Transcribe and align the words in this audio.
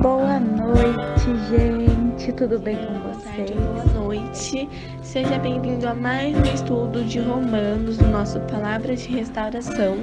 Boa 0.00 0.40
noite, 0.40 1.26
gente. 1.50 2.32
Tudo 2.32 2.58
bem 2.58 2.76
com 2.76 3.12
vocês? 3.12 3.50
boa 3.50 3.84
noite. 4.04 4.68
Seja 5.02 5.38
bem-vindo 5.38 5.86
a 5.88 5.94
mais 5.94 6.36
um 6.36 6.42
estudo 6.54 7.04
de 7.04 7.20
Romanos 7.20 7.98
no 7.98 8.08
nosso 8.08 8.40
Palavras 8.40 9.02
de 9.02 9.08
Restauração. 9.16 9.96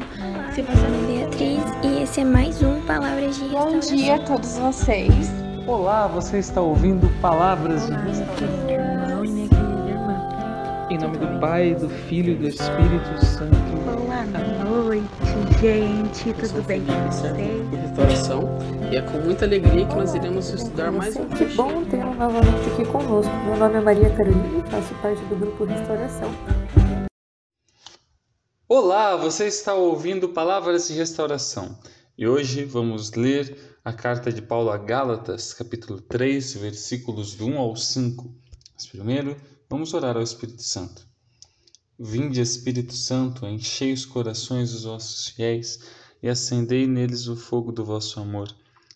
Se 0.54 0.62
você 0.62 0.88
não 0.88 1.08
Beatriz 1.08 1.64
e 1.84 2.04
esse 2.04 2.22
é 2.22 2.26
mais 2.26 2.62
um 2.62 2.82
Palavras 2.82 3.36
de 3.36 3.46
Bom 3.50 3.72
Restauração. 3.76 3.98
dia 3.98 4.16
a 4.16 4.20
todos 4.20 4.58
vocês. 4.58 5.32
Olá, 5.68 6.08
você 6.08 6.40
está 6.40 6.62
ouvindo 6.62 7.08
Palavras 7.22 7.86
de 7.86 7.92
Olá, 7.94 8.02
minha 8.04 8.16
Restauração. 8.16 8.66
querida 8.68 8.72
irmã 8.72 9.26
e 9.26 9.30
minha 9.30 9.48
querida 9.50 9.90
irmã. 9.90 10.88
Em 10.92 10.98
nome 10.98 11.18
do 11.18 11.40
Pai, 11.40 11.74
do 11.76 11.90
Filho 11.90 12.34
e 12.34 12.36
do 12.36 12.48
Espírito 12.48 13.26
Santo. 13.26 13.54
Boa 13.86 14.24
noite, 14.86 15.04
gente. 15.62 16.34
Tudo 16.34 16.62
bem 16.66 16.82
com 16.82 16.94
vocês? 17.12 17.70
Restauração 17.82 18.43
e 18.94 18.96
é 18.96 19.02
com 19.02 19.18
muita 19.18 19.44
alegria 19.44 19.88
que 19.88 19.96
nós 19.96 20.14
iremos 20.14 20.50
estudar 20.50 20.92
mais 20.92 21.16
um 21.16 21.28
Que 21.30 21.46
bom 21.56 21.84
tê-lo 21.86 22.14
novamente 22.14 22.70
aqui 22.72 22.86
conosco. 22.86 23.34
Meu 23.44 23.58
nome 23.58 23.78
é 23.78 23.82
Maria 23.82 24.16
Carolina 24.16 24.60
e 24.60 24.70
faço 24.70 24.94
parte 25.02 25.20
do 25.26 25.36
grupo 25.36 25.64
Restauração. 25.64 26.30
Olá, 28.70 29.16
você 29.16 29.48
está 29.48 29.74
ouvindo 29.74 30.30
Palavras 30.30 30.88
de 30.88 30.94
Restauração. 30.94 31.76
E 32.16 32.28
hoje 32.28 32.66
vamos 32.66 33.12
ler 33.14 33.80
a 33.84 33.92
carta 33.92 34.32
de 34.32 34.44
Paulo 34.44 34.70
a 34.70 34.78
Gálatas, 34.78 35.56
capítulo 35.56 36.00
3, 36.00 36.54
versículos 36.58 37.34
do 37.34 37.48
1 37.48 37.58
ao 37.58 37.76
5. 37.76 38.32
Mas 38.76 38.86
primeiro, 38.86 39.36
vamos 39.68 39.92
orar 39.96 40.16
ao 40.16 40.22
Espírito 40.22 40.62
Santo. 40.62 41.02
Vinde, 41.98 42.40
Espírito 42.40 42.94
Santo, 42.94 43.48
enchei 43.48 43.92
os 43.92 44.06
corações 44.06 44.72
dos 44.72 44.84
vossos 44.84 45.30
fiéis 45.30 45.80
e 46.22 46.30
acendei 46.30 46.86
neles 46.86 47.26
o 47.26 47.36
fogo 47.36 47.72
do 47.72 47.84
vosso 47.84 48.20
amor. 48.20 48.54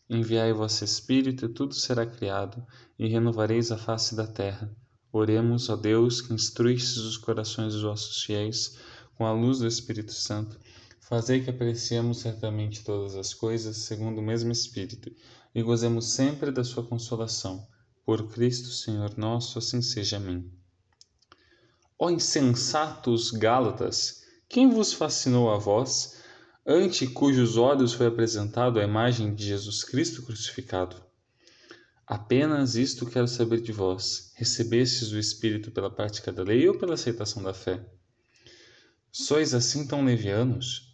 Enviai 0.09 0.53
vosso 0.53 0.83
Espírito 0.83 1.45
e 1.45 1.49
tudo 1.49 1.73
será 1.73 2.05
criado, 2.05 2.65
e 2.97 3.07
renovareis 3.07 3.71
a 3.71 3.77
face 3.77 4.15
da 4.15 4.25
terra. 4.25 4.73
Oremos, 5.11 5.69
ó 5.69 5.75
Deus, 5.75 6.21
que 6.21 6.33
instruístes 6.33 6.97
os 6.97 7.17
corações 7.17 7.73
dos 7.73 7.83
vossos 7.83 8.23
fiéis 8.23 8.77
com 9.15 9.25
a 9.25 9.31
luz 9.31 9.59
do 9.59 9.67
Espírito 9.67 10.13
Santo. 10.13 10.59
Fazei 10.99 11.41
que 11.41 11.49
apreciemos 11.49 12.19
certamente 12.19 12.83
todas 12.83 13.15
as 13.15 13.33
coisas 13.33 13.77
segundo 13.77 14.19
o 14.19 14.23
mesmo 14.23 14.51
Espírito 14.51 15.11
e 15.55 15.63
gozemos 15.63 16.07
sempre 16.07 16.51
da 16.51 16.63
sua 16.63 16.83
consolação. 16.85 17.67
Por 18.05 18.27
Cristo, 18.29 18.69
Senhor 18.69 19.17
nosso, 19.17 19.57
assim 19.59 19.81
seja. 19.81 20.17
Amém. 20.17 20.49
Ó 21.99 22.09
insensatos 22.09 23.31
Gálatas, 23.31 24.23
quem 24.47 24.69
vos 24.69 24.93
fascinou 24.93 25.49
a 25.51 25.57
vós, 25.57 26.16
ante 26.67 27.07
cujos 27.07 27.55
olhos 27.55 27.93
foi 27.93 28.07
apresentado 28.07 28.77
a 28.77 28.83
imagem 28.83 29.33
de 29.33 29.45
Jesus 29.45 29.85
Cristo 29.85 30.21
crucificado? 30.21 31.01
Apenas 32.05 32.75
isto 32.75 33.05
quero 33.05 33.27
saber 33.27 33.61
de 33.61 33.71
vós: 33.71 34.33
recebestes 34.35 35.13
o 35.13 35.17
Espírito 35.17 35.71
pela 35.71 35.89
prática 35.89 36.29
da 36.29 36.43
lei 36.43 36.67
ou 36.67 36.77
pela 36.77 36.95
aceitação 36.95 37.41
da 37.41 37.53
fé? 37.53 37.85
Sois 39.09 39.53
assim 39.53 39.87
tão 39.87 40.03
levianos? 40.03 40.93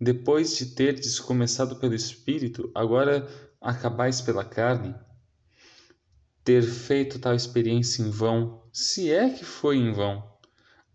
Depois 0.00 0.56
de 0.56 0.74
terdes 0.74 1.20
começado 1.20 1.76
pelo 1.76 1.94
Espírito, 1.94 2.70
agora 2.74 3.28
acabais 3.60 4.20
pela 4.20 4.44
carne? 4.44 4.96
Ter 6.42 6.62
feito 6.62 7.20
tal 7.20 7.36
experiência 7.36 8.02
em 8.02 8.10
vão, 8.10 8.68
se 8.72 9.12
é 9.12 9.30
que 9.30 9.44
foi 9.44 9.76
em 9.76 9.92
vão, 9.92 10.33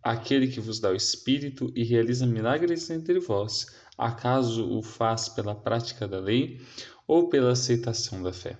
aquele 0.01 0.47
que 0.47 0.59
vos 0.59 0.79
dá 0.79 0.89
o 0.89 0.95
Espírito 0.95 1.71
e 1.75 1.83
realiza 1.83 2.25
milagres 2.25 2.89
entre 2.89 3.19
vós, 3.19 3.67
acaso 3.97 4.69
o 4.69 4.81
faz 4.81 5.29
pela 5.29 5.55
prática 5.55 6.07
da 6.07 6.19
lei 6.19 6.61
ou 7.07 7.29
pela 7.29 7.51
aceitação 7.51 8.21
da 8.23 8.33
fé? 8.33 8.57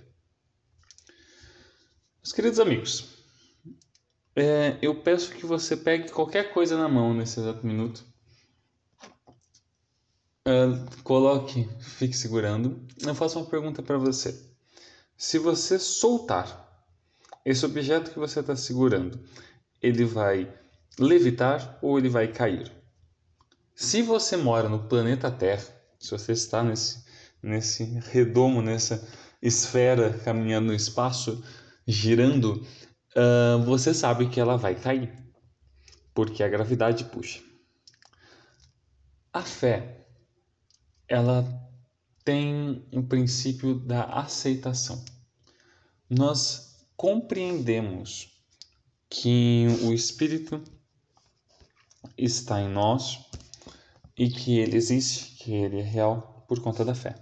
Meus 2.21 2.33
queridos 2.33 2.59
amigos, 2.59 3.05
é, 4.35 4.77
eu 4.81 5.01
peço 5.01 5.31
que 5.31 5.45
você 5.45 5.75
pegue 5.75 6.11
qualquer 6.11 6.53
coisa 6.53 6.77
na 6.77 6.87
mão 6.87 7.13
nesse 7.13 7.39
exato 7.39 7.65
minuto. 7.65 8.05
É, 10.45 11.01
coloque, 11.03 11.67
fique 11.79 12.15
segurando. 12.15 12.85
Eu 13.01 13.15
faço 13.15 13.39
uma 13.39 13.49
pergunta 13.49 13.81
para 13.81 13.97
você. 13.97 14.49
Se 15.17 15.37
você 15.37 15.77
soltar 15.77 16.67
esse 17.45 17.65
objeto 17.65 18.11
que 18.11 18.19
você 18.19 18.39
está 18.39 18.55
segurando, 18.55 19.19
ele 19.81 20.05
vai 20.05 20.53
levitar 20.97 21.77
ou 21.81 21.97
ele 21.97 22.09
vai 22.09 22.27
cair? 22.27 22.71
Se 23.75 24.01
você 24.01 24.35
mora 24.35 24.67
no 24.67 24.87
planeta 24.87 25.31
Terra, 25.31 25.63
se 25.99 26.11
você 26.11 26.31
está 26.33 26.63
nesse, 26.63 27.03
nesse 27.41 27.83
redomo, 28.11 28.61
nessa 28.61 29.07
esfera 29.41 30.13
caminhando 30.19 30.67
no 30.67 30.73
espaço, 30.73 31.43
girando, 31.87 32.65
ah, 33.15 33.57
você 33.65 33.93
sabe 33.93 34.29
que 34.29 34.39
ela 34.39 34.57
vai 34.57 34.75
cair, 34.75 35.11
porque 36.13 36.43
a 36.43 36.49
gravidade 36.49 37.05
puxa. 37.05 37.41
A 39.31 39.41
fé, 39.43 40.05
ela 41.07 41.45
tem 42.23 42.87
o 42.91 43.03
princípio 43.03 43.75
da 43.75 44.03
aceitação. 44.03 45.03
Nós 46.09 46.85
compreendemos 46.95 48.29
que 49.09 49.67
o 49.83 49.93
Espírito 49.93 50.61
está 52.25 52.61
em 52.61 52.69
nós 52.69 53.19
e 54.17 54.29
que 54.29 54.59
ele 54.59 54.75
existe, 54.75 55.43
que 55.43 55.53
ele 55.53 55.79
é 55.79 55.83
real 55.83 56.45
por 56.47 56.59
conta 56.61 56.83
da 56.83 56.93
fé. 56.93 57.15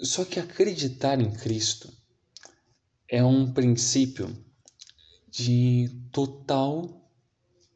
Só 0.00 0.24
que 0.24 0.38
acreditar 0.38 1.20
em 1.20 1.30
Cristo 1.30 1.92
é 3.08 3.24
um 3.24 3.52
princípio 3.52 4.28
de 5.30 5.88
total 6.12 7.10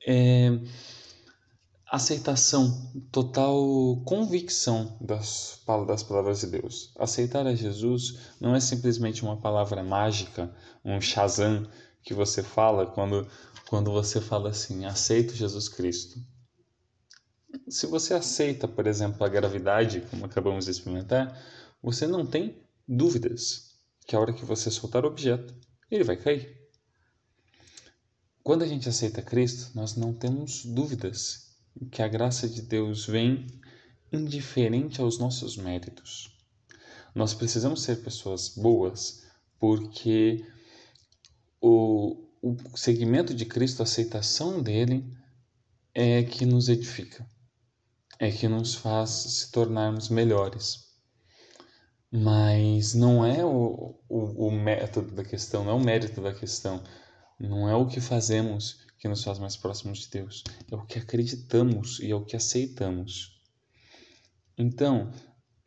é, 0.06 0.58
aceitação, 1.92 2.90
total 3.10 4.02
convicção 4.06 4.96
das, 4.98 5.60
das 5.86 6.02
palavras 6.02 6.40
de 6.40 6.46
Deus. 6.46 6.90
Aceitar 6.98 7.46
a 7.46 7.54
Jesus 7.54 8.18
não 8.40 8.54
é 8.54 8.60
simplesmente 8.60 9.22
uma 9.22 9.36
palavra 9.36 9.82
mágica, 9.82 10.50
um 10.82 11.00
Shazam 11.00 11.66
que 12.02 12.14
você 12.14 12.42
fala 12.42 12.86
quando, 12.86 13.28
quando 13.72 13.90
você 13.90 14.20
fala 14.20 14.50
assim: 14.50 14.84
aceito 14.84 15.34
Jesus 15.34 15.66
Cristo. 15.66 16.22
Se 17.70 17.86
você 17.86 18.12
aceita, 18.12 18.68
por 18.68 18.86
exemplo, 18.86 19.24
a 19.24 19.30
gravidade, 19.30 20.02
como 20.10 20.26
acabamos 20.26 20.66
de 20.66 20.72
experimentar, 20.72 21.42
você 21.82 22.06
não 22.06 22.26
tem 22.26 22.62
dúvidas 22.86 23.78
que 24.06 24.14
a 24.14 24.20
hora 24.20 24.34
que 24.34 24.44
você 24.44 24.70
soltar 24.70 25.06
o 25.06 25.08
objeto, 25.08 25.54
ele 25.90 26.04
vai 26.04 26.18
cair. 26.18 26.54
Quando 28.42 28.62
a 28.62 28.66
gente 28.66 28.90
aceita 28.90 29.22
Cristo, 29.22 29.70
nós 29.74 29.96
não 29.96 30.12
temos 30.12 30.66
dúvidas 30.66 31.56
que 31.90 32.02
a 32.02 32.08
graça 32.08 32.46
de 32.46 32.60
Deus 32.60 33.06
vem 33.06 33.46
indiferente 34.12 35.00
aos 35.00 35.16
nossos 35.16 35.56
méritos. 35.56 36.36
Nós 37.14 37.32
precisamos 37.32 37.82
ser 37.82 38.02
pessoas 38.02 38.50
boas 38.50 39.22
porque 39.58 40.44
o, 41.58 42.28
o 42.42 42.76
seguimento 42.76 43.32
de 43.32 43.46
Cristo, 43.46 43.80
a 43.80 43.84
aceitação 43.84 44.60
dele, 44.60 45.06
é 45.94 46.24
que 46.24 46.44
nos 46.44 46.68
edifica, 46.68 47.24
é 48.18 48.32
que 48.32 48.48
nos 48.48 48.74
faz 48.74 49.10
se 49.10 49.52
tornarmos 49.52 50.08
melhores. 50.08 50.90
Mas 52.10 52.94
não 52.94 53.24
é 53.24 53.44
o, 53.44 53.96
o, 54.08 54.48
o 54.48 54.50
método 54.50 55.12
da 55.12 55.24
questão, 55.24 55.64
não 55.64 55.72
é 55.72 55.74
o 55.74 55.80
mérito 55.80 56.20
da 56.20 56.34
questão, 56.34 56.82
não 57.38 57.68
é 57.68 57.76
o 57.76 57.86
que 57.86 58.00
fazemos 58.00 58.84
que 58.98 59.08
nos 59.08 59.22
faz 59.22 59.38
mais 59.38 59.56
próximos 59.56 60.00
de 60.00 60.10
Deus, 60.10 60.42
é 60.70 60.74
o 60.74 60.84
que 60.84 60.98
acreditamos 60.98 62.00
e 62.00 62.10
é 62.10 62.14
o 62.14 62.24
que 62.24 62.36
aceitamos. 62.36 63.40
Então, 64.58 65.12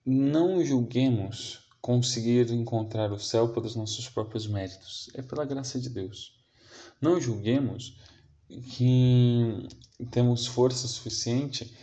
não 0.06 0.64
julguemos 0.64 1.68
conseguir 1.82 2.52
encontrar 2.52 3.12
o 3.12 3.20
céu 3.20 3.54
pelos 3.54 3.76
nossos 3.76 4.10
próprios 4.10 4.46
méritos, 4.46 5.10
é 5.14 5.22
pela 5.22 5.46
graça 5.46 5.80
de 5.80 5.90
Deus. 5.90 6.45
Não 7.02 7.20
julguemos 7.20 7.98
que 8.48 9.68
temos 10.12 10.48
força 10.48 10.88
suficiente 10.88 11.76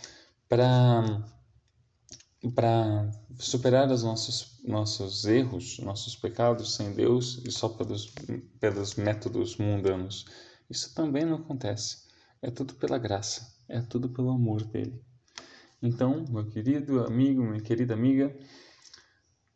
para 0.49 1.25
para 2.55 3.09
superar 3.39 3.89
os 3.91 4.03
nossos 4.03 4.61
nossos 4.65 5.25
erros, 5.25 5.79
nossos 5.79 6.17
pecados 6.17 6.75
sem 6.75 6.93
Deus 6.93 7.41
e 7.45 7.53
só 7.53 7.69
pelos 7.69 8.13
pelos 8.59 8.95
métodos 8.97 9.57
mundanos. 9.57 10.27
Isso 10.69 10.95
também 10.95 11.25
não 11.25 11.37
acontece. 11.37 12.09
É 12.41 12.51
tudo 12.51 12.75
pela 12.75 12.99
graça, 12.99 13.55
é 13.69 13.81
tudo 13.81 14.09
pelo 14.09 14.31
amor 14.31 14.65
dele. 14.65 15.01
Então, 15.81 16.25
meu 16.29 16.49
querido 16.49 17.05
amigo, 17.05 17.43
minha 17.43 17.61
querida 17.61 17.95
amiga, 17.95 18.37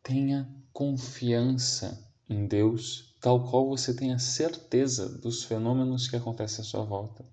tenha 0.03 0.49
confiança 0.71 2.06
em 2.29 2.45
Deus, 2.45 3.15
tal 3.21 3.49
qual 3.49 3.67
você 3.67 3.93
tenha 3.93 4.19
certeza 4.19 5.07
dos 5.19 5.43
fenômenos 5.43 6.07
que 6.07 6.15
acontecem 6.15 6.61
à 6.61 6.65
sua 6.65 6.83
volta, 6.83 7.25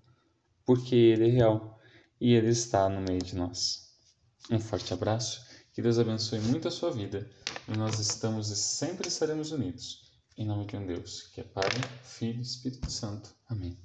porque 0.65 0.95
Ele 0.95 1.27
é 1.27 1.31
real 1.31 1.79
e 2.19 2.33
Ele 2.33 2.49
está 2.49 2.89
no 2.89 3.01
meio 3.01 3.21
de 3.21 3.35
nós. 3.35 3.85
Um 4.49 4.59
forte 4.59 4.93
abraço, 4.93 5.43
Que 5.73 5.81
Deus 5.81 5.99
abençoe 5.99 6.39
muito 6.39 6.69
a 6.69 6.71
sua 6.71 6.89
vida 6.89 7.29
e 7.67 7.77
nós 7.77 7.99
estamos 7.99 8.49
e 8.49 8.55
sempre 8.55 9.09
estaremos 9.09 9.51
unidos. 9.51 10.05
Em 10.37 10.45
nome 10.45 10.65
de 10.65 10.77
um 10.77 10.85
Deus, 10.85 11.23
que 11.33 11.41
é 11.41 11.43
Pai, 11.43 11.69
Filho 12.03 12.39
e 12.39 12.41
Espírito 12.41 12.89
Santo. 12.89 13.35
Amém. 13.49 13.84